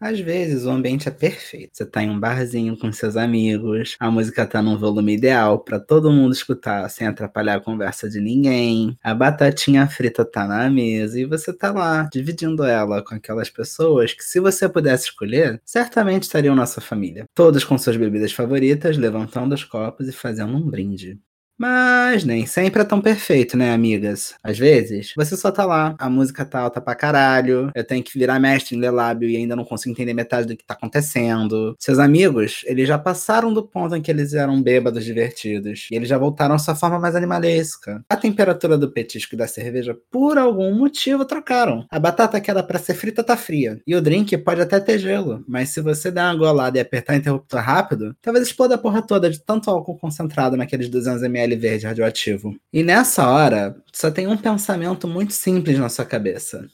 [0.00, 1.70] Às vezes o ambiente é perfeito.
[1.76, 5.80] Você tá em um barzinho com seus amigos, a música tá num volume ideal para
[5.80, 8.96] todo mundo escutar sem atrapalhar a conversa de ninguém.
[9.02, 14.12] A batatinha frita tá na mesa e você tá lá, dividindo ela com aquelas pessoas
[14.12, 17.24] que, se você pudesse escolher, certamente estariam na sua família.
[17.34, 21.18] Todos com suas bebidas favoritas, levantando os copos e fazendo um brinde.
[21.60, 24.36] Mas nem sempre é tão perfeito, né, amigas?
[24.44, 28.16] Às vezes, você só tá lá, a música tá alta pra caralho, eu tenho que
[28.16, 31.74] virar mestre em lábio e ainda não consigo entender metade do que tá acontecendo.
[31.80, 36.08] Seus amigos, eles já passaram do ponto em que eles eram bêbados divertidos, e eles
[36.08, 38.04] já voltaram à sua forma mais animalesca.
[38.08, 41.84] A temperatura do petisco e da cerveja, por algum motivo, trocaram.
[41.90, 44.98] A batata que era pra ser frita tá fria, e o drink pode até ter
[45.00, 48.78] gelo, mas se você der uma golada e apertar o interruptor rápido, talvez exploda a
[48.78, 52.54] porra toda de tanto álcool concentrado naqueles 200ml verde radioativo.
[52.72, 56.68] E nessa hora, só tem um pensamento muito simples na sua cabeça.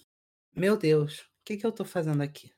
[0.55, 2.51] Meu Deus, o que, que eu tô fazendo aqui?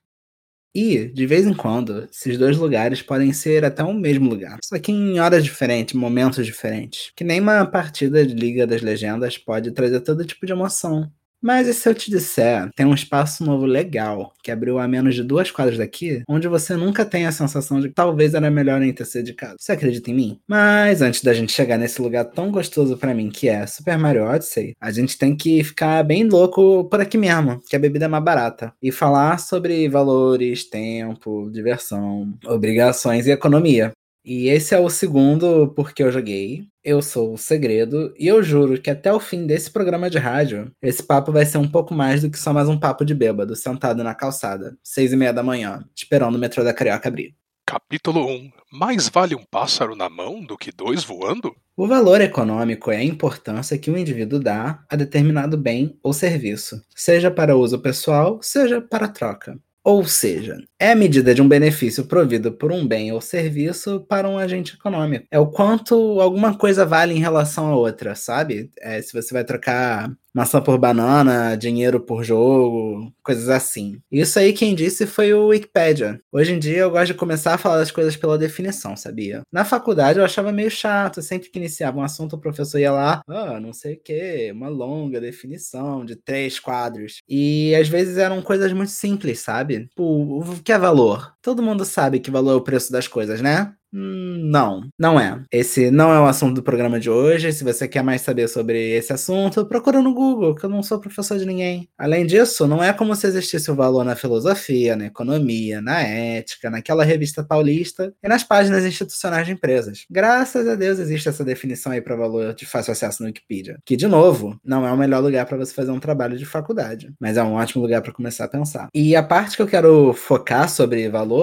[0.74, 4.58] E, de vez em quando, esses dois lugares podem ser até o mesmo lugar.
[4.62, 7.10] Só que em horas diferentes, momentos diferentes.
[7.16, 11.10] Que nem uma partida de Liga das Legendas pode trazer todo tipo de emoção.
[11.42, 15.14] Mas e se eu te disser, tem um espaço novo legal, que abriu a menos
[15.14, 18.80] de duas quadras daqui, onde você nunca tem a sensação de que talvez era melhor
[18.80, 19.56] nem ter sido de casa.
[19.58, 20.40] Você acredita em mim?
[20.48, 24.24] Mas antes da gente chegar nesse lugar tão gostoso para mim, que é Super Mario
[24.24, 28.08] Odyssey, a gente tem que ficar bem louco por aqui mesmo, que a bebida é
[28.08, 28.72] mais barata.
[28.82, 33.92] E falar sobre valores, tempo, diversão, obrigações e economia.
[34.28, 36.66] E esse é o segundo porque eu joguei.
[36.82, 40.72] Eu sou o Segredo e eu juro que até o fim desse programa de rádio,
[40.82, 43.54] esse papo vai ser um pouco mais do que só mais um papo de bêbado
[43.54, 47.36] sentado na calçada, seis e meia da manhã, esperando o metrô da Carioca abrir.
[47.64, 51.54] Capítulo 1 Mais vale um pássaro na mão do que dois voando?
[51.76, 56.82] O valor econômico é a importância que o indivíduo dá a determinado bem ou serviço,
[56.96, 59.56] seja para uso pessoal, seja para troca.
[59.88, 64.28] Ou seja, é a medida de um benefício provido por um bem ou serviço para
[64.28, 65.24] um agente econômico.
[65.30, 68.68] É o quanto alguma coisa vale em relação a outra, sabe?
[68.80, 73.98] É, se você vai trocar maçã por banana, dinheiro por jogo, coisas assim.
[74.12, 76.20] Isso aí quem disse foi o Wikipedia.
[76.30, 79.40] Hoje em dia eu gosto de começar a falar as coisas pela definição, sabia?
[79.50, 83.22] Na faculdade eu achava meio chato, sempre que iniciava um assunto o professor ia lá,
[83.26, 87.22] ah, não sei o que, uma longa definição de três quadros.
[87.26, 89.86] E às vezes eram coisas muito simples, sabe?
[89.86, 91.32] Tipo, o que é valor?
[91.46, 93.72] Todo mundo sabe que valor é o preço das coisas, né?
[93.92, 95.42] Não, não é.
[95.50, 97.52] Esse não é o assunto do programa de hoje.
[97.52, 101.00] Se você quer mais saber sobre esse assunto, procura no Google, que eu não sou
[101.00, 101.88] professor de ninguém.
[101.96, 106.68] Além disso, não é como se existisse o valor na filosofia, na economia, na ética,
[106.68, 110.04] naquela revista paulista e nas páginas institucionais de empresas.
[110.10, 113.78] Graças a Deus existe essa definição aí para valor de fácil acesso no Wikipedia.
[113.84, 117.14] Que, de novo, não é o melhor lugar para você fazer um trabalho de faculdade,
[117.18, 118.88] mas é um ótimo lugar para começar a pensar.
[118.92, 121.35] E a parte que eu quero focar sobre valor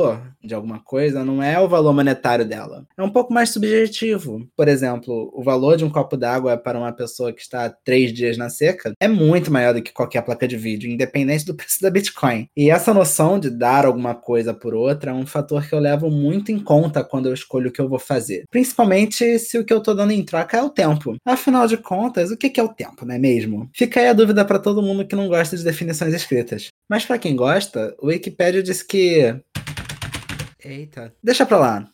[0.43, 2.85] de alguma coisa não é o valor monetário dela.
[2.97, 4.45] É um pouco mais subjetivo.
[4.57, 8.37] Por exemplo, o valor de um copo d'água para uma pessoa que está três dias
[8.37, 11.89] na seca é muito maior do que qualquer placa de vídeo, independente do preço da
[11.89, 12.47] Bitcoin.
[12.55, 16.09] E essa noção de dar alguma coisa por outra é um fator que eu levo
[16.09, 18.43] muito em conta quando eu escolho o que eu vou fazer.
[18.49, 21.15] Principalmente se o que eu estou dando em troca é o tempo.
[21.25, 23.69] Afinal de contas, o que é o tempo, não é mesmo?
[23.73, 26.67] Fica aí a dúvida para todo mundo que não gosta de definições escritas.
[26.89, 29.35] Mas para quem gosta, o Wikipedia diz que
[30.63, 31.13] Eita.
[31.21, 31.89] Deixa pra lá.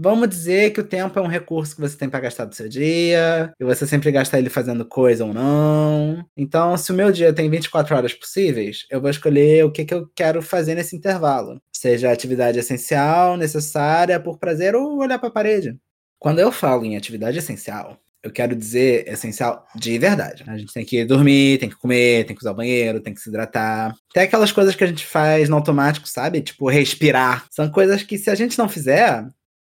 [0.00, 2.68] Vamos dizer que o tempo é um recurso que você tem para gastar do seu
[2.68, 6.24] dia, e você sempre gasta ele fazendo coisa ou não.
[6.36, 9.92] Então, se o meu dia tem 24 horas possíveis, eu vou escolher o que, que
[9.92, 11.60] eu quero fazer nesse intervalo.
[11.72, 15.76] Seja atividade essencial, necessária, por prazer ou olhar para a parede.
[16.16, 20.44] Quando eu falo em atividade essencial, eu quero dizer essencial de verdade.
[20.46, 23.20] A gente tem que dormir, tem que comer, tem que usar o banheiro, tem que
[23.20, 23.94] se hidratar.
[24.12, 26.40] Tem aquelas coisas que a gente faz no automático, sabe?
[26.40, 27.46] Tipo, respirar.
[27.50, 29.26] São coisas que se a gente não fizer,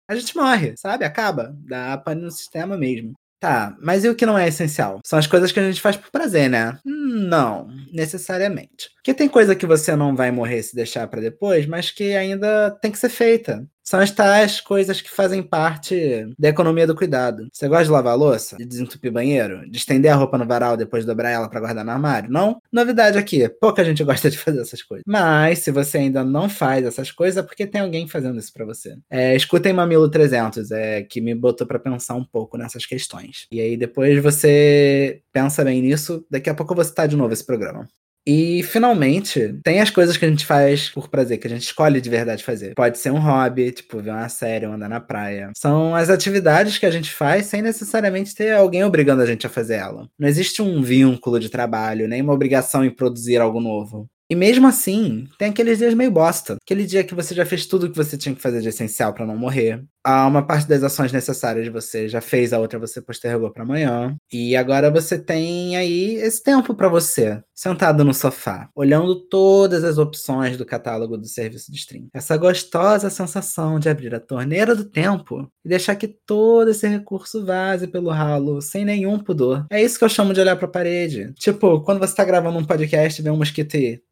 [0.08, 1.04] a gente morre, sabe?
[1.04, 1.54] Acaba.
[1.68, 3.14] Dá pane no sistema mesmo.
[3.42, 5.00] Tá, mas e o que não é essencial?
[5.04, 6.78] São as coisas que a gente faz por prazer, né?
[6.84, 8.88] Não, necessariamente.
[8.94, 12.70] Porque tem coisa que você não vai morrer se deixar para depois, mas que ainda
[12.80, 13.66] tem que ser feita.
[13.84, 17.48] São as tais coisas que fazem parte da economia do cuidado.
[17.52, 18.56] Você gosta de lavar louça?
[18.56, 19.68] De desentupir banheiro?
[19.68, 22.30] De estender a roupa no varal depois de dobrar ela para guardar no armário?
[22.30, 22.60] Não?
[22.72, 25.04] Novidade aqui, pouca gente gosta de fazer essas coisas.
[25.06, 28.64] Mas se você ainda não faz essas coisas, é porque tem alguém fazendo isso para
[28.64, 28.96] você.
[29.10, 33.46] É, escutem Mamilo 300, é, que me botou para pensar um pouco nessas questões.
[33.50, 37.44] E aí depois você pensa bem nisso, daqui a pouco você tá de novo esse
[37.44, 37.88] programa.
[38.26, 42.00] E finalmente, tem as coisas que a gente faz por prazer, que a gente escolhe
[42.00, 42.74] de verdade fazer.
[42.74, 45.50] Pode ser um hobby, tipo ver uma série ou andar na praia.
[45.56, 49.50] São as atividades que a gente faz sem necessariamente ter alguém obrigando a gente a
[49.50, 50.08] fazer ela.
[50.18, 54.06] Não existe um vínculo de trabalho, nem uma obrigação em produzir algo novo.
[54.30, 56.56] E mesmo assim, tem aqueles dias meio bosta.
[56.62, 59.26] Aquele dia que você já fez tudo que você tinha que fazer de essencial para
[59.26, 59.84] não morrer.
[60.04, 64.16] Há uma parte das ações necessárias você já fez, a outra você postergou para amanhã.
[64.32, 69.98] E agora você tem aí esse tempo para você, sentado no sofá, olhando todas as
[69.98, 72.08] opções do catálogo do serviço de stream.
[72.12, 77.44] Essa gostosa sensação de abrir a torneira do tempo e deixar que todo esse recurso
[77.44, 79.66] vaze pelo ralo, sem nenhum pudor.
[79.70, 81.32] É isso que eu chamo de olhar pra parede.
[81.34, 84.02] Tipo, quando você tá gravando um podcast e vê um mosquito aí.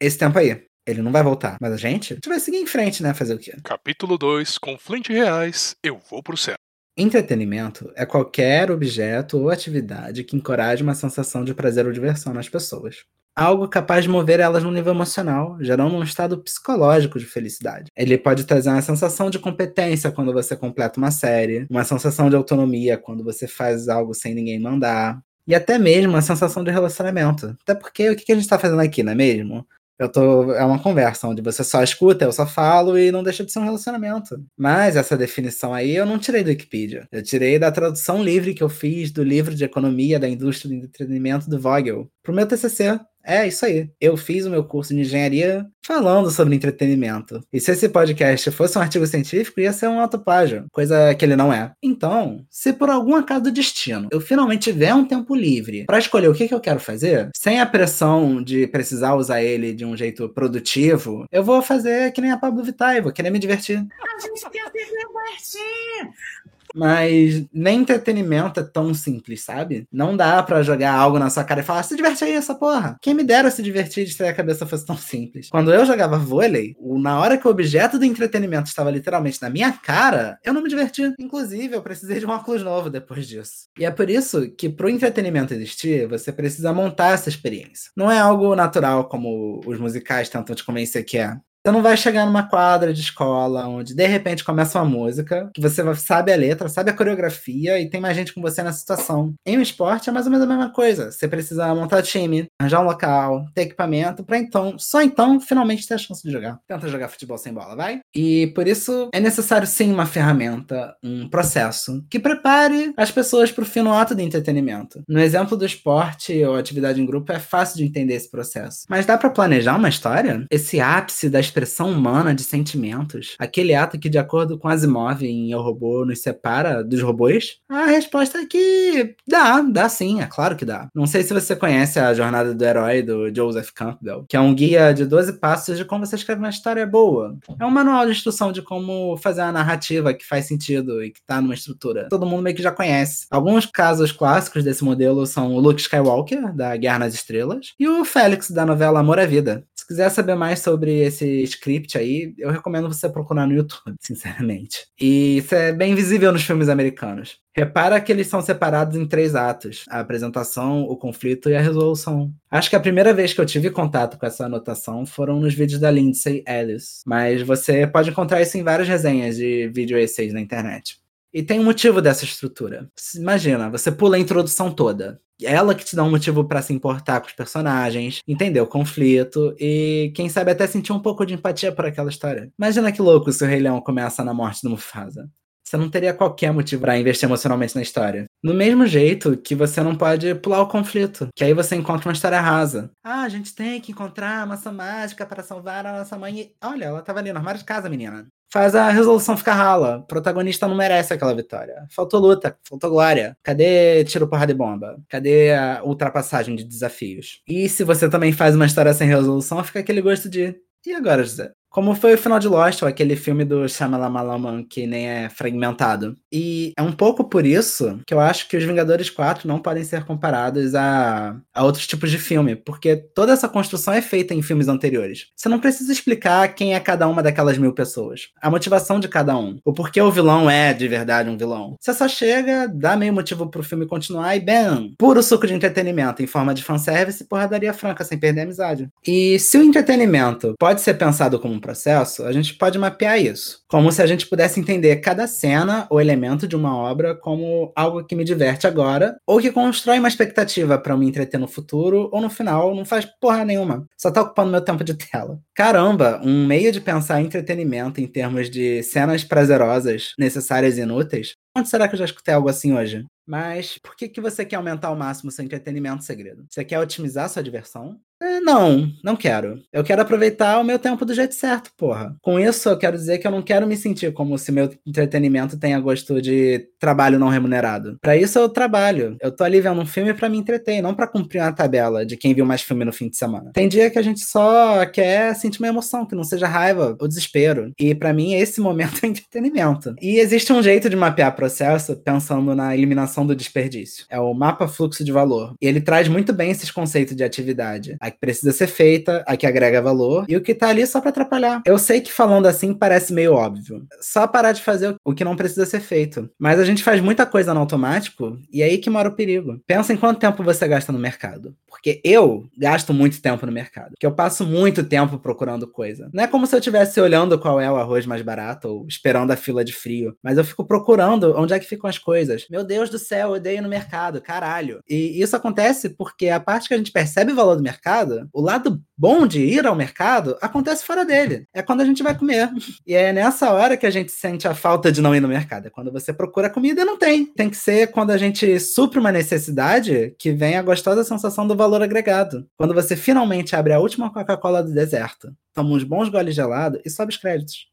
[0.00, 0.69] Esse tempo aí.
[0.86, 1.56] Ele não vai voltar.
[1.60, 3.14] Mas a gente, a gente vai seguir em frente, né?
[3.14, 3.54] Fazer o quê?
[3.62, 6.56] Capítulo 2 Com Flint Reais, eu vou pro céu.
[6.96, 12.48] Entretenimento é qualquer objeto ou atividade que encoraje uma sensação de prazer ou diversão nas
[12.48, 13.04] pessoas.
[13.34, 17.90] Algo capaz de mover elas no nível emocional, gerando um estado psicológico de felicidade.
[17.96, 22.36] Ele pode trazer uma sensação de competência quando você completa uma série, uma sensação de
[22.36, 27.56] autonomia quando você faz algo sem ninguém mandar, e até mesmo uma sensação de relacionamento.
[27.62, 29.66] Até porque o que a gente está fazendo aqui, não é mesmo?
[30.00, 30.50] Eu tô.
[30.54, 33.58] É uma conversa onde você só escuta, eu só falo e não deixa de ser
[33.58, 34.42] um relacionamento.
[34.56, 37.06] Mas essa definição aí eu não tirei do Wikipedia.
[37.12, 40.86] Eu tirei da tradução livre que eu fiz do livro de economia da indústria do
[40.86, 42.98] entretenimento do Vogel pro meu TCC.
[43.24, 43.90] É isso aí.
[44.00, 47.42] Eu fiz o meu curso de engenharia falando sobre entretenimento.
[47.52, 51.36] E se esse podcast fosse um artigo científico, ia ser um autoplágio, coisa que ele
[51.36, 51.72] não é.
[51.82, 56.28] Então, se por algum acaso do destino eu finalmente tiver um tempo livre para escolher
[56.28, 59.96] o que, que eu quero fazer, sem a pressão de precisar usar ele de um
[59.96, 63.78] jeito produtivo, eu vou fazer que nem a Pablo Vittar, vou querer me divertir.
[63.78, 66.49] A gente quer se divertir!
[66.74, 69.86] Mas nem entretenimento é tão simples, sabe?
[69.92, 72.96] Não dá para jogar algo na sua cara e falar, se diverte aí essa porra.
[73.00, 75.48] Quem me dera se divertir de ter a cabeça fosse tão simples.
[75.50, 79.72] Quando eu jogava vôlei, na hora que o objeto do entretenimento estava literalmente na minha
[79.72, 81.02] cara, eu não me diverti.
[81.18, 83.68] Inclusive, eu precisei de um óculos novo depois disso.
[83.78, 87.90] E é por isso que pro entretenimento existir, você precisa montar essa experiência.
[87.96, 91.36] Não é algo natural como os musicais tentam te convencer que é.
[91.62, 95.60] Você não vai chegar numa quadra de escola onde de repente começa uma música, que
[95.60, 99.34] você sabe a letra, sabe a coreografia e tem mais gente com você nessa situação.
[99.44, 101.12] Em um esporte é mais ou menos a mesma coisa.
[101.12, 105.94] Você precisa montar time, arranjar um local, ter equipamento, para então, só então, finalmente ter
[105.94, 106.58] a chance de jogar.
[106.66, 108.00] Tenta jogar futebol sem bola, vai?
[108.14, 113.64] E por isso é necessário sim uma ferramenta, um processo que prepare as pessoas para
[113.64, 115.02] o fino ato de entretenimento.
[115.06, 118.84] No exemplo do esporte ou atividade em grupo é fácil de entender esse processo.
[118.88, 120.46] Mas dá para planejar uma história?
[120.50, 125.50] Esse ápice das expressão humana de sentimentos, aquele ato que, de acordo com Asimov em
[125.50, 127.58] Eu Robô, nos separa dos robôs?
[127.68, 130.88] A resposta é que dá, dá sim, é claro que dá.
[130.94, 134.54] Não sei se você conhece a Jornada do Herói do Joseph Campbell, que é um
[134.54, 137.36] guia de 12 passos de como você escreve uma história boa.
[137.58, 141.20] É um manual de instrução de como fazer uma narrativa que faz sentido e que
[141.26, 142.08] tá numa estrutura.
[142.08, 143.26] Todo mundo meio que já conhece.
[143.30, 148.04] Alguns casos clássicos desse modelo são o Luke Skywalker, da Guerra nas Estrelas, e o
[148.04, 149.64] Félix, da novela Amor à Vida.
[149.90, 154.86] Se quiser saber mais sobre esse script aí, eu recomendo você procurar no YouTube, sinceramente.
[155.00, 157.38] E isso é bem visível nos filmes americanos.
[157.52, 162.32] Repara que eles são separados em três atos: a apresentação, o conflito e a resolução.
[162.48, 165.80] Acho que a primeira vez que eu tive contato com essa anotação foram nos vídeos
[165.80, 170.40] da Lindsay Ellis, mas você pode encontrar isso em várias resenhas de vídeo essays na
[170.40, 170.99] internet.
[171.32, 172.88] E tem um motivo dessa estrutura.
[173.14, 177.20] Imagina, você pula a introdução toda ela que te dá um motivo para se importar
[177.20, 181.72] com os personagens, entender o conflito e, quem sabe, até sentir um pouco de empatia
[181.72, 182.50] por aquela história.
[182.58, 185.28] Imagina que louco se o Rei Leão começa na morte do Mufasa.
[185.64, 188.24] Você não teria qualquer motivo para investir emocionalmente na história.
[188.42, 192.14] Do mesmo jeito que você não pode pular o conflito, que aí você encontra uma
[192.14, 192.90] história rasa.
[193.04, 196.40] Ah, a gente tem que encontrar a maçã mágica para salvar a nossa mãe.
[196.40, 196.54] E...
[196.64, 199.98] Olha, ela tava ali no armário de casa, menina faz a resolução ficar rala.
[199.98, 201.86] O protagonista não merece aquela vitória.
[201.90, 203.36] Faltou luta, faltou glória.
[203.42, 204.98] Cadê tiro porrada de bomba?
[205.08, 207.42] Cadê a ultrapassagem de desafios?
[207.46, 210.54] E se você também faz uma história sem resolução, fica aquele gosto de.
[210.86, 211.52] E agora, José?
[211.70, 216.16] Como foi o final de Lost, ou aquele filme do Shyamalan que nem é fragmentado.
[216.32, 219.84] E é um pouco por isso que eu acho que os Vingadores 4 não podem
[219.84, 224.42] ser comparados a, a outros tipos de filme, porque toda essa construção é feita em
[224.42, 225.26] filmes anteriores.
[225.36, 229.36] Você não precisa explicar quem é cada uma daquelas mil pessoas, a motivação de cada
[229.38, 231.76] um, o porquê o vilão é de verdade um vilão.
[231.80, 236.20] Você só chega, dá meio motivo pro filme continuar e, bem, puro suco de entretenimento
[236.20, 238.88] em forma de fanservice e porradaria franca, sem perder a amizade.
[239.06, 243.62] E se o entretenimento pode ser pensado como processo, a gente pode mapear isso.
[243.68, 248.04] Como se a gente pudesse entender cada cena ou elemento de uma obra como algo
[248.04, 252.20] que me diverte agora, ou que constrói uma expectativa para me entreter no futuro, ou
[252.20, 253.86] no final não faz porra nenhuma.
[253.96, 255.38] Só tá ocupando meu tempo de tela.
[255.54, 261.34] Caramba, um meio de pensar entretenimento em termos de cenas prazerosas, necessárias e inúteis.
[261.56, 263.04] Onde será que eu já escutei algo assim hoje?
[263.26, 266.44] Mas por que, que você quer aumentar ao máximo seu entretenimento segredo?
[266.48, 268.00] Você quer otimizar sua diversão?
[268.22, 269.62] É, não, não quero.
[269.72, 272.14] Eu quero aproveitar o meu tempo do jeito certo, porra.
[272.20, 275.58] Com isso, eu quero dizer que eu não quero me sentir como se meu entretenimento
[275.58, 277.96] tenha gosto de trabalho não remunerado.
[278.00, 279.16] Para isso, eu trabalho.
[279.20, 282.16] Eu tô ali vendo um filme para me entreter, não para cumprir uma tabela de
[282.16, 283.52] quem viu mais filme no fim de semana.
[283.54, 287.08] Tem dia que a gente só quer sentir uma emoção, que não seja raiva ou
[287.08, 287.72] desespero.
[287.78, 289.94] E para mim, esse momento é entretenimento.
[290.00, 294.04] E existe um jeito de mapear processo pensando na eliminação do desperdício.
[294.10, 295.54] É o mapa fluxo de valor.
[295.60, 297.96] E ele traz muito bem esses conceitos de atividade.
[298.10, 301.10] Que precisa ser feita, a que agrega valor, e o que tá ali só para
[301.10, 301.62] atrapalhar.
[301.64, 303.86] Eu sei que falando assim parece meio óbvio.
[304.00, 306.30] Só parar de fazer o que não precisa ser feito.
[306.38, 309.60] Mas a gente faz muita coisa no automático e é aí que mora o perigo.
[309.66, 311.54] Pensa em quanto tempo você gasta no mercado.
[311.68, 313.94] Porque eu gasto muito tempo no mercado.
[313.98, 316.08] Que eu passo muito tempo procurando coisa.
[316.12, 319.30] Não é como se eu estivesse olhando qual é o arroz mais barato ou esperando
[319.30, 320.16] a fila de frio.
[320.22, 322.46] Mas eu fico procurando onde é que ficam as coisas.
[322.50, 324.80] Meu Deus do céu, eu odeio no mercado, caralho.
[324.88, 328.28] E isso acontece porque a parte que a gente percebe o valor do mercado mercado,
[328.32, 331.46] o lado bom de ir ao mercado acontece fora dele.
[331.54, 332.50] É quando a gente vai comer.
[332.86, 335.66] E é nessa hora que a gente sente a falta de não ir no mercado.
[335.66, 337.26] É quando você procura comida e não tem.
[337.26, 341.56] Tem que ser quando a gente supre uma necessidade que vem a gostosa sensação do
[341.56, 342.46] valor agregado.
[342.56, 346.90] Quando você finalmente abre a última Coca-Cola do deserto, toma uns bons goles gelado e
[346.90, 347.68] sobe os créditos.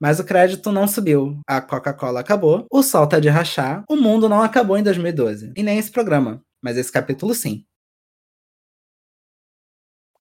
[0.00, 1.40] Mas o crédito não subiu.
[1.46, 5.52] A Coca-Cola acabou, o sol tá de rachar, o mundo não acabou em 2012.
[5.54, 6.42] E nem esse programa.
[6.62, 7.64] Mas esse capítulo sim.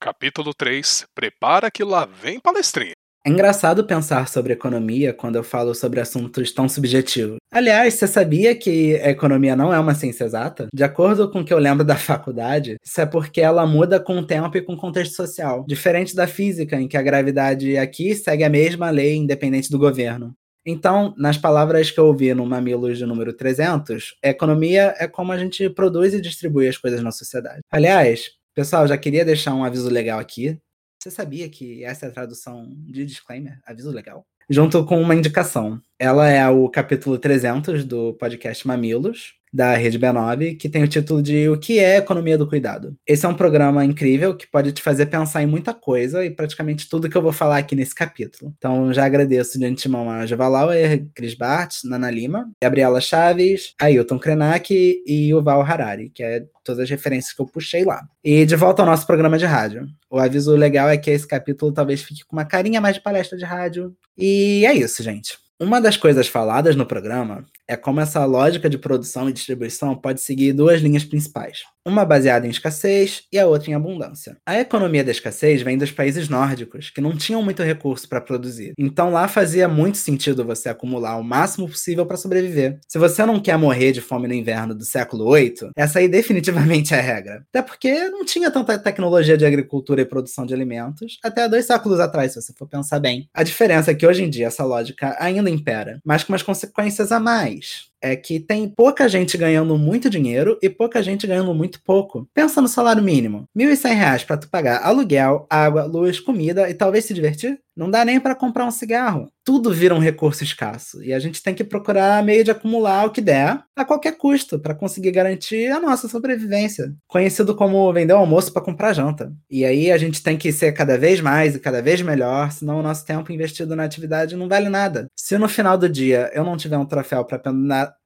[0.01, 2.93] Capítulo 3 Prepara que lá vem palestrinha.
[3.25, 7.35] É engraçado pensar sobre economia quando eu falo sobre assuntos tão subjetivos.
[7.51, 10.69] Aliás, você sabia que a economia não é uma ciência exata?
[10.73, 14.19] De acordo com o que eu lembro da faculdade, isso é porque ela muda com
[14.19, 15.65] o tempo e com o contexto social.
[15.67, 20.33] Diferente da física, em que a gravidade aqui segue a mesma lei independente do governo.
[20.65, 25.33] Então, nas palavras que eu ouvi no Mamilos de número 300, a economia é como
[25.33, 27.59] a gente produz e distribui as coisas na sociedade.
[27.69, 30.59] Aliás, Pessoal, já queria deixar um aviso legal aqui.
[31.01, 33.59] Você sabia que essa é a tradução de disclaimer?
[33.65, 34.25] Aviso legal?
[34.49, 35.81] Junto com uma indicação.
[35.97, 41.21] Ela é o capítulo 300 do podcast Mamilos da Rede B9, que tem o título
[41.21, 42.95] de O que é Economia do Cuidado.
[43.05, 46.87] Esse é um programa incrível que pode te fazer pensar em muita coisa e praticamente
[46.87, 48.53] tudo que eu vou falar aqui nesse capítulo.
[48.57, 54.19] Então já agradeço de antemão a Jeva Lauer, Cris Bart, Nana Lima, Gabriela Chaves, Ailton
[54.19, 58.03] Krenak e o Val Harari, que é todas as referências que eu puxei lá.
[58.23, 59.87] E de volta ao nosso programa de rádio.
[60.09, 63.37] O aviso legal é que esse capítulo talvez fique com uma carinha mais de palestra
[63.37, 63.95] de rádio.
[64.17, 65.37] E é isso, gente.
[65.61, 70.21] Uma das coisas faladas no programa é como essa lógica de produção e distribuição pode
[70.21, 74.37] seguir duas linhas principais, uma baseada em escassez e a outra em abundância.
[74.45, 78.71] A economia da escassez vem dos países nórdicos, que não tinham muito recurso para produzir.
[78.79, 82.79] Então lá fazia muito sentido você acumular o máximo possível para sobreviver.
[82.87, 86.93] Se você não quer morrer de fome no inverno do século VIII, essa aí definitivamente
[86.93, 87.43] é a regra.
[87.53, 91.99] Até porque não tinha tanta tecnologia de agricultura e produção de alimentos até dois séculos
[91.99, 93.27] atrás, se você for pensar bem.
[93.33, 97.11] A diferença é que hoje em dia essa lógica ainda impera, mas com umas consequências
[97.11, 101.81] a mais é que tem pouca gente ganhando muito dinheiro e pouca gente ganhando muito
[101.83, 102.27] pouco.
[102.33, 103.45] Pensa no salário mínimo.
[103.55, 107.59] R$ 1.100 para tu pagar aluguel, água, luz, comida e talvez se divertir?
[107.79, 109.31] Não dá nem para comprar um cigarro.
[109.45, 113.09] Tudo vira um recurso escasso e a gente tem que procurar meio de acumular o
[113.09, 116.93] que der a qualquer custo para conseguir garantir a nossa sobrevivência.
[117.07, 119.31] Conhecido como vender o almoço para comprar janta.
[119.49, 122.79] E aí a gente tem que ser cada vez mais e cada vez melhor, senão
[122.79, 125.07] o nosso tempo investido na atividade não vale nada.
[125.15, 127.39] Se no final do dia eu não tiver um troféu para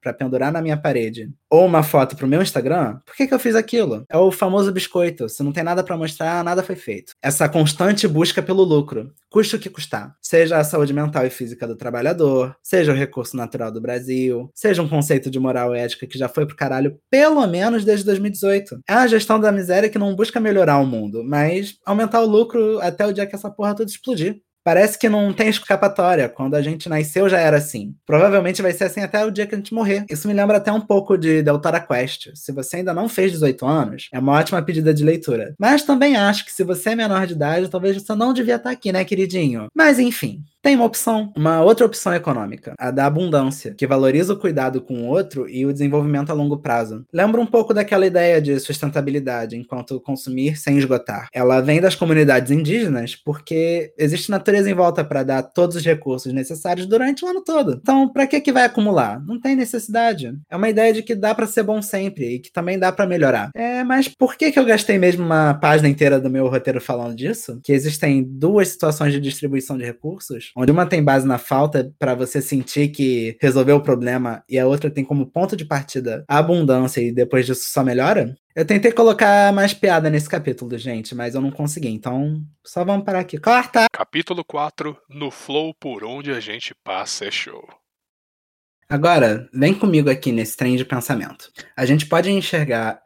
[0.02, 3.38] pendurar, pendurar na minha parede ou uma foto pro meu Instagram, por que, que eu
[3.38, 4.04] fiz aquilo?
[4.08, 5.28] É o famoso biscoito.
[5.28, 7.12] Se não tem nada para mostrar, nada foi feito.
[7.22, 10.16] Essa constante busca pelo lucro, custe o que custar.
[10.20, 14.82] Seja a saúde mental e física do trabalhador, seja o recurso natural do Brasil, seja
[14.82, 18.80] um conceito de moral e ética que já foi pro caralho pelo menos desde 2018.
[18.88, 22.80] É a gestão da miséria que não busca melhorar o mundo, mas aumentar o lucro
[22.80, 24.40] até o dia que essa porra toda explodir.
[24.64, 26.28] Parece que não tem escapatória.
[26.28, 27.94] Quando a gente nasceu já era assim.
[28.06, 30.06] Provavelmente vai ser assim até o dia que a gente morrer.
[30.10, 32.30] Isso me lembra até um pouco de Deltora Quest.
[32.34, 35.54] Se você ainda não fez 18 anos, é uma ótima pedida de leitura.
[35.58, 38.70] Mas também acho que se você é menor de idade, talvez você não devia estar
[38.70, 39.68] aqui, né, queridinho?
[39.74, 44.38] Mas enfim, tem uma opção, uma outra opção econômica, a da abundância, que valoriza o
[44.38, 47.04] cuidado com o outro e o desenvolvimento a longo prazo.
[47.12, 51.28] Lembra um pouco daquela ideia de sustentabilidade enquanto consumir sem esgotar.
[51.34, 55.84] Ela vem das comunidades indígenas porque existe natureza natureza em volta para dar todos os
[55.84, 57.78] recursos necessários durante o ano todo.
[57.80, 59.20] Então, para que que vai acumular?
[59.24, 60.32] Não tem necessidade.
[60.48, 63.06] É uma ideia de que dá para ser bom sempre e que também dá para
[63.06, 63.50] melhorar.
[63.54, 67.16] É, mas por que que eu gastei mesmo uma página inteira do meu roteiro falando
[67.16, 67.60] disso?
[67.64, 72.14] Que existem duas situações de distribuição de recursos, onde uma tem base na falta para
[72.14, 76.38] você sentir que resolveu o problema e a outra tem como ponto de partida a
[76.38, 78.34] abundância e depois disso só melhora?
[78.56, 81.88] Eu tentei colocar mais piada nesse capítulo, gente, mas eu não consegui.
[81.88, 83.36] Então, só vamos parar aqui.
[83.36, 83.86] Corta!
[83.92, 87.68] Capítulo 4 No Flow por onde a gente passa é show.
[88.88, 91.50] Agora, vem comigo aqui nesse trem de pensamento.
[91.76, 93.00] A gente pode enxergar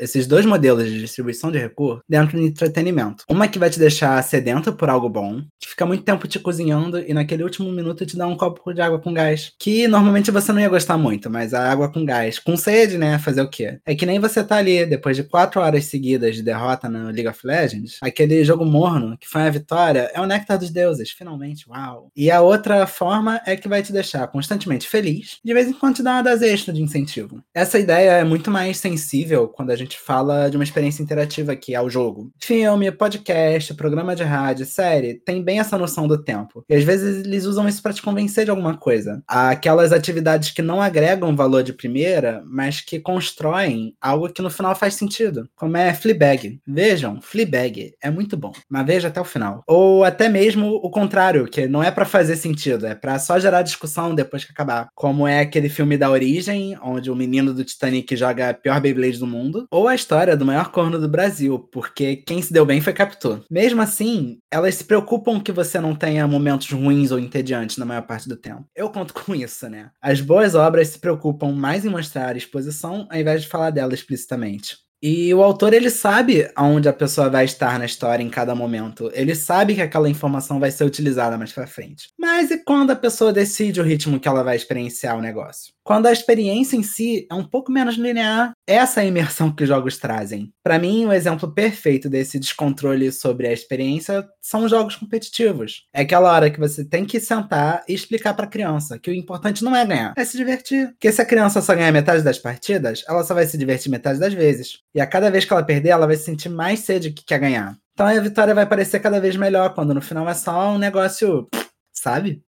[0.00, 3.24] esses dois modelos de distribuição de recursos dentro do entretenimento.
[3.28, 6.98] Uma que vai te deixar sedento por algo bom, que fica muito tempo te cozinhando
[6.98, 9.52] e naquele último minuto te dá um copo de água com gás.
[9.58, 13.18] Que normalmente você não ia gostar muito, mas a água com gás, com sede, né?
[13.18, 13.78] Fazer o quê?
[13.84, 17.28] É que nem você tá ali, depois de quatro horas seguidas de derrota no League
[17.28, 21.68] of Legends, aquele jogo morno, que foi a vitória, é o néctar dos deuses, finalmente,
[21.68, 22.10] uau.
[22.16, 25.96] E a outra forma é que vai te deixar constantemente feliz de vez em quando
[25.96, 27.42] te dá uma das extras de incentivo.
[27.54, 31.74] Essa ideia é muito mais sensível quando a gente fala de uma experiência interativa que
[31.74, 32.30] é o jogo.
[32.40, 36.64] Filme, podcast, programa de rádio, série, tem bem essa noção do tempo.
[36.68, 39.22] E às vezes eles usam isso para te convencer de alguma coisa.
[39.26, 44.74] Aquelas atividades que não agregam valor de primeira, mas que constroem algo que no final
[44.74, 45.48] faz sentido.
[45.54, 46.60] Como é Fleabag.
[46.66, 49.62] Vejam, Fleabag é muito bom, mas veja até o final.
[49.66, 53.62] Ou até mesmo o contrário, que não é para fazer sentido, é para só gerar
[53.62, 54.88] discussão depois que acabar.
[54.94, 58.80] Como como é aquele filme da origem, onde o menino do Titanic joga a pior
[58.80, 62.66] Beyblade do mundo, ou a história do maior corno do Brasil, porque quem se deu
[62.66, 63.44] bem foi Capitu.
[63.48, 68.02] Mesmo assim, elas se preocupam que você não tenha momentos ruins ou entediantes na maior
[68.02, 68.64] parte do tempo.
[68.74, 69.90] Eu conto com isso, né?
[70.02, 73.94] As boas obras se preocupam mais em mostrar a exposição ao invés de falar dela
[73.94, 74.83] explicitamente.
[75.06, 79.10] E o autor ele sabe aonde a pessoa vai estar na história em cada momento.
[79.12, 82.08] Ele sabe que aquela informação vai ser utilizada mais para frente.
[82.18, 85.74] Mas e quando a pessoa decide o ritmo que ela vai experienciar o negócio?
[85.84, 89.64] Quando a experiência em si é um pouco menos linear, essa é a imersão que
[89.64, 90.50] os jogos trazem.
[90.62, 95.86] Para mim, o um exemplo perfeito desse descontrole sobre a experiência são os jogos competitivos.
[95.92, 99.14] É aquela hora que você tem que sentar e explicar para a criança que o
[99.14, 100.88] importante não é ganhar, é se divertir.
[100.92, 104.18] Porque se a criança só ganhar metade das partidas, ela só vai se divertir metade
[104.18, 104.78] das vezes.
[104.94, 107.76] E a cada vez que ela perder, ela vai sentir mais sede que quer ganhar.
[107.92, 111.46] Então a vitória vai parecer cada vez melhor, quando no final é só um negócio,
[111.92, 112.42] sabe?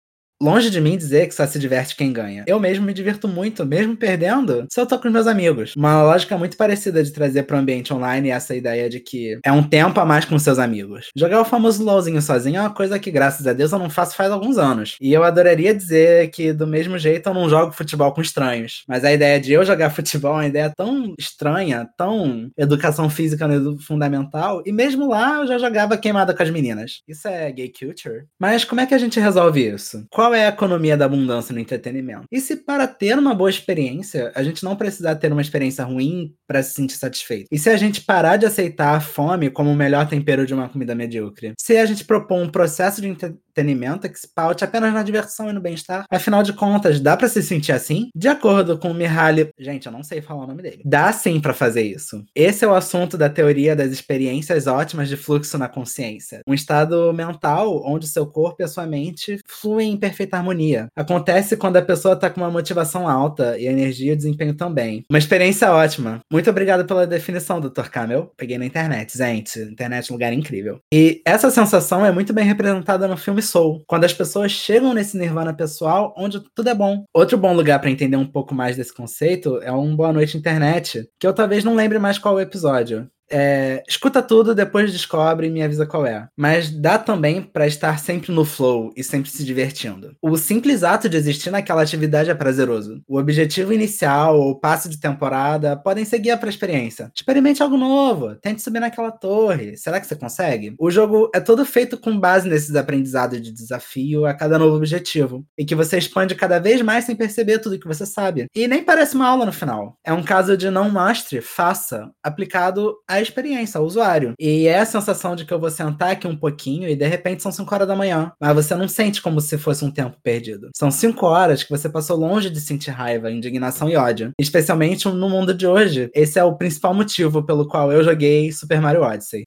[0.42, 2.42] Longe de mim dizer que só se diverte quem ganha.
[2.48, 5.72] Eu mesmo me divirto muito, mesmo perdendo, se eu tô com os meus amigos.
[5.76, 9.62] Uma lógica muito parecida de trazer pro ambiente online essa ideia de que é um
[9.62, 11.10] tempo a mais com seus amigos.
[11.16, 14.16] Jogar o famoso LOLzinho sozinho é uma coisa que, graças a Deus, eu não faço
[14.16, 14.96] faz alguns anos.
[15.00, 18.82] E eu adoraria dizer que, do mesmo jeito, eu não jogo futebol com estranhos.
[18.88, 23.46] Mas a ideia de eu jogar futebol é uma ideia tão estranha, tão educação física
[23.46, 27.00] no fundamental, e mesmo lá eu já jogava queimada com as meninas.
[27.06, 28.24] Isso é gay culture?
[28.40, 30.04] Mas como é que a gente resolve isso?
[30.10, 32.24] Qual qual é a economia da abundância no entretenimento?
[32.32, 36.34] E se para ter uma boa experiência, a gente não precisar ter uma experiência ruim
[36.46, 37.48] para se sentir satisfeito?
[37.52, 40.70] E se a gente parar de aceitar a fome como o melhor tempero de uma
[40.70, 41.52] comida medíocre?
[41.58, 43.08] Se a gente propor um processo de
[43.52, 46.04] entretenimento que se paute apenas na diversão e no bem-estar?
[46.10, 48.08] Afinal de contas, dá para se sentir assim?
[48.14, 50.82] De acordo com o Mihaly, gente, eu não sei falar o nome dele.
[50.84, 52.24] Dá sim para fazer isso.
[52.34, 56.40] Esse é o assunto da teoria das experiências ótimas de fluxo na consciência.
[56.46, 60.88] Um estado mental onde seu corpo e a sua mente fluem em perfeita harmonia.
[60.96, 65.04] Acontece quando a pessoa tá com uma motivação alta e energia e desempenho também.
[65.10, 66.20] Uma experiência ótima.
[66.32, 67.88] Muito obrigado pela definição, Dr.
[67.90, 68.32] Camel.
[68.36, 69.58] Peguei na internet, gente.
[69.60, 70.80] Internet é um lugar incrível.
[70.92, 75.16] E essa sensação é muito bem representada no filme Soul, quando as pessoas chegam nesse
[75.16, 77.04] nirvana pessoal onde tudo é bom.
[77.14, 81.08] Outro bom lugar para entender um pouco mais desse conceito é um Boa Noite Internet,
[81.18, 83.08] que eu talvez não lembre mais qual o episódio.
[83.32, 86.28] É, escuta tudo, depois descobre e me avisa qual é.
[86.36, 90.14] Mas dá também para estar sempre no flow e sempre se divertindo.
[90.20, 93.02] O simples ato de existir naquela atividade é prazeroso.
[93.08, 97.10] O objetivo inicial ou passo de temporada podem ser guia para experiência.
[97.14, 99.76] Experimente algo novo, tente subir naquela torre.
[99.78, 100.74] Será que você consegue?
[100.78, 105.44] O jogo é todo feito com base nesses aprendizados de desafio a cada novo objetivo.
[105.56, 108.46] E que você expande cada vez mais sem perceber tudo que você sabe.
[108.54, 109.96] E nem parece uma aula no final.
[110.04, 114.34] É um caso de não mostre, faça, aplicado a experiência, ao usuário.
[114.38, 117.42] E é a sensação de que eu vou sentar aqui um pouquinho e de repente
[117.42, 118.32] são 5 horas da manhã.
[118.40, 120.70] Mas você não sente como se fosse um tempo perdido.
[120.76, 124.32] São 5 horas que você passou longe de sentir raiva, indignação e ódio.
[124.38, 126.10] Especialmente no mundo de hoje.
[126.14, 129.44] Esse é o principal motivo pelo qual eu joguei Super Mario Odyssey.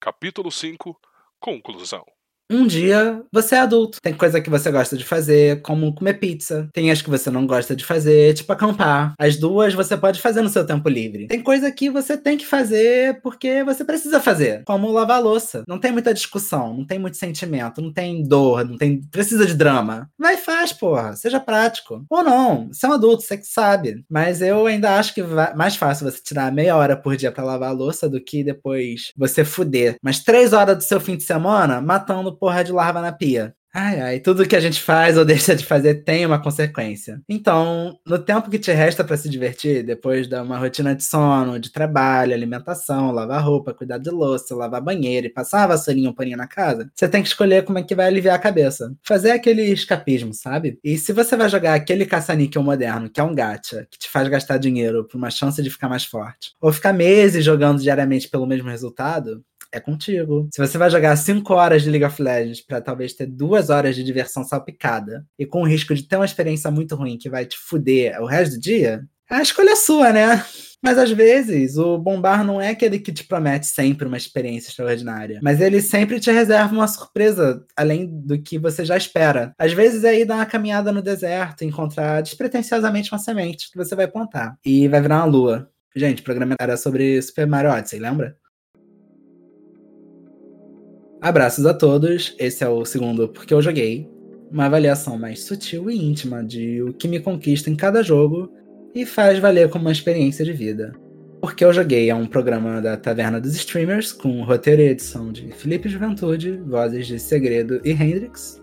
[0.00, 0.96] Capítulo 5
[1.40, 2.04] Conclusão
[2.50, 3.98] Um dia você é adulto.
[4.02, 6.68] Tem coisa que você gosta de fazer, como comer pizza.
[6.72, 9.14] Tem as que você não gosta de fazer, tipo acampar.
[9.18, 11.26] As duas você pode fazer no seu tempo livre.
[11.26, 15.64] Tem coisa que você tem que fazer porque você precisa fazer, como lavar louça.
[15.66, 19.54] Não tem muita discussão, não tem muito sentimento, não tem dor, não tem precisa de
[19.54, 20.08] drama.
[20.18, 21.16] Vai faz, porra.
[21.16, 22.04] Seja prático.
[22.10, 24.04] Ou não, você é um adulto, você que sabe.
[24.08, 27.44] Mas eu ainda acho que vai mais fácil você tirar meia hora por dia para
[27.44, 29.96] lavar louça do que depois você fuder.
[30.02, 33.54] Mas três horas do seu fim de semana matando porra de larva na pia.
[33.76, 37.20] Ai, ai, tudo que a gente faz ou deixa de fazer tem uma consequência.
[37.28, 41.58] Então, no tempo que te resta para se divertir, depois de uma rotina de sono,
[41.58, 46.14] de trabalho, alimentação, lavar roupa, cuidar de louça, lavar banheiro e passar a vassourinha ou
[46.14, 48.94] paninho na casa, você tem que escolher como é que vai aliviar a cabeça.
[49.02, 50.78] Fazer aquele escapismo, sabe?
[50.84, 54.28] E se você vai jogar aquele caça-níquel moderno, que é um gacha, que te faz
[54.28, 58.46] gastar dinheiro por uma chance de ficar mais forte, ou ficar meses jogando diariamente pelo
[58.46, 59.42] mesmo resultado,
[59.74, 60.48] é contigo.
[60.54, 63.96] Se você vai jogar 5 horas de League of Legends para talvez ter duas horas
[63.96, 67.44] de diversão salpicada e com o risco de ter uma experiência muito ruim que vai
[67.44, 70.44] te fuder o resto do dia, a escolha é sua, né?
[70.82, 75.40] Mas às vezes o bombar não é aquele que te promete sempre uma experiência extraordinária,
[75.42, 79.54] mas ele sempre te reserva uma surpresa além do que você já espera.
[79.58, 83.96] Às vezes é ir dar uma caminhada no deserto, encontrar despretensiosamente uma semente que você
[83.96, 85.70] vai plantar e vai virar uma lua.
[85.96, 88.36] Gente, o programa era sobre Super Mario Odyssey, lembra?
[91.24, 92.36] Abraços a todos.
[92.38, 94.06] Esse é o segundo Porque Eu Joguei.
[94.52, 98.52] Uma avaliação mais sutil e íntima de o que me conquista em cada jogo
[98.94, 100.92] e faz valer como uma experiência de vida.
[101.40, 105.50] Porque Eu Joguei é um programa da Taverna dos Streamers, com roteiro e edição de
[105.52, 108.62] Felipe Juventude, vozes de Segredo e Hendrix.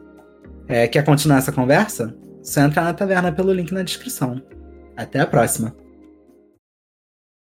[0.68, 2.16] É, quer continuar essa conversa?
[2.44, 4.40] Só entra na taverna pelo link na descrição.
[4.96, 5.81] Até a próxima!